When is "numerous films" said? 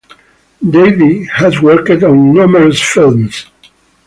2.33-3.45